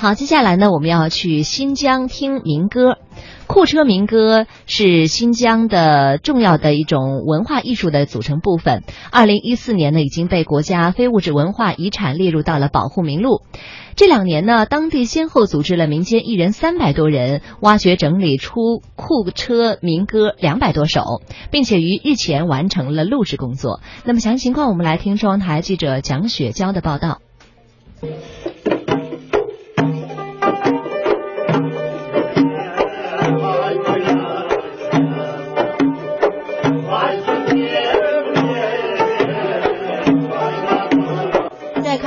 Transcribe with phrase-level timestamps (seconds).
[0.00, 2.98] 好，接下来呢，我们要去新疆听民歌。
[3.48, 8.84] 库车民歌是新疆的重要的一种文化艺术的组成部分。
[9.10, 13.42] 二零一四年呢，已经被国家非物质文化遗产列入到了保护名录。
[13.96, 23.80] 这两年呢，当地先后组织了民间艺人三百多人，挖掘整理出库车民歌两百多首，并且于日前完成了录制工作。
[24.04, 27.18] 那么详细情况，我们来听中央台记者蒋雪娇的报道。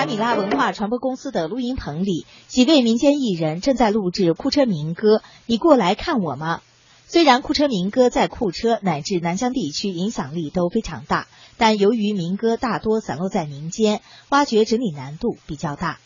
[0.00, 5.20] 卡米拉文化传播公司的录音棚里，几位民间艺人正在录制库车民歌。
[5.44, 6.62] 你过来看我吗？
[7.06, 11.26] 虽然库车民歌在库车乃至南疆地区影响力都非常大，
[11.58, 14.00] 但由于民歌大多散落在民间，
[14.30, 15.98] 挖掘整理难度比较大。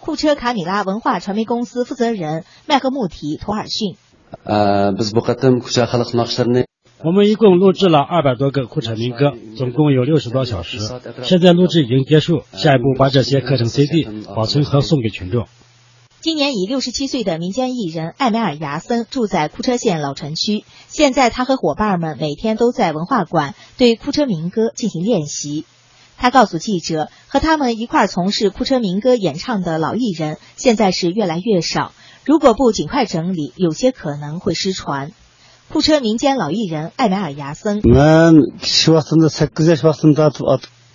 [0.00, 3.96] 库车卡米拉文化传媒公司负责人麦克穆提·图尔逊。
[7.04, 10.78] 我们一共录制了二百多个库车民歌，总共有六十多小时。
[11.22, 14.04] 现在录制已经结束，下一步把这些刻成 CD，
[14.34, 15.46] 保存和送给群众。
[16.20, 25.64] 今年已六十七岁的民间艺人艾梅尔牙森住在库车县老城区，现在他和伙伴们每天都在文化馆对库车民歌进行练习。
[26.16, 31.92] 他告诉记者，和他们一块从事库车民歌演唱的老艺人现在是越来越少，
[32.24, 35.12] 如果不尽快整理，有些可能会失传。
[35.70, 37.82] 库车民间老艺人艾梅尔牙森。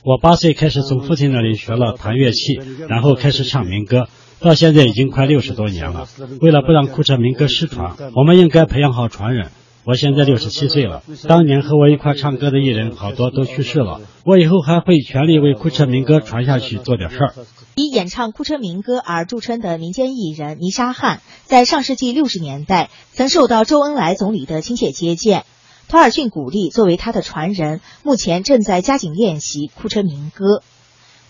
[0.04, 4.08] 我八岁开始从父亲那里学了弹乐器，然后开始唱民歌，
[4.40, 6.08] 到现在已经快六十多年了。
[6.42, 9.52] 为了不让库车民歌失传，我们应该培养好传人。
[9.86, 14.00] 我现在六十七岁了，当年和我一块唱歌的艺人好多都去世了。
[14.24, 17.34] 我以后还会全力为库车民歌传下去做点事儿。
[17.76, 25.44] 以演唱库车民歌而著称的民间艺人尼沙汉，在上世纪六十年代曾受到周恩来总理的亲切接见。
[25.90, 30.64] 托尔逊鼓励作为他的传人，目前正在加紧练习库车民歌。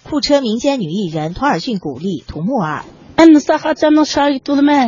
[0.04, 2.86] 库车民间女艺人托尔逊鼓励图木尔。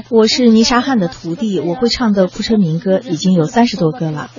[0.10, 4.32] 我是尼沙汉的徒弟，我会唱的库车民歌已经有三十多个了。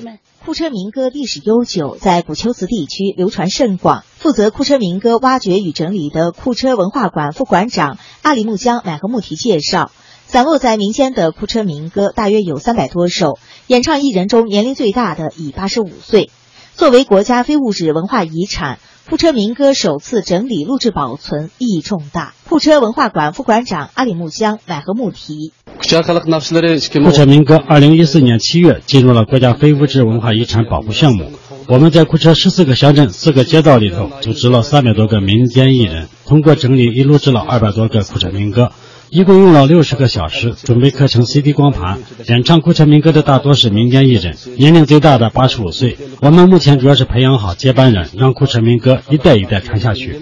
[0.45, 4.05] 库车民歌历史悠久，在古丘兹地区流传甚广。
[4.19, 9.91] 负责库车民歌挖掘与整理的库车文化馆副馆长阿里木江乃和木提介绍，
[10.27, 16.31] 散落在民间的库车民歌大约有三百多首，演唱艺人中年龄最大的已八十五岁。
[16.75, 18.79] 作为国家非物质文化遗产。
[19.09, 22.35] 库车民歌首次整理录制保存意义重大。
[22.49, 25.53] 库车文化馆副馆长阿里木江乃和木提。
[25.77, 31.31] 库车民歌二零一四年七月进入了国家非物质文化遗产保护项目。
[31.69, 38.73] 我们在库车十四个乡镇、四个街道里头组织了三百多个民间艺人，通过整理，已录制了二百多个库车民歌。
[39.11, 41.99] 一共用了六十个小时，准备刻成 CD 光盘。
[42.29, 45.97] 演唱库车民歌的大多是民间艺人，年龄最大的八十五岁。
[46.21, 50.21] 我们目前主要是培养好接班人，让库车民歌一代一代传下去。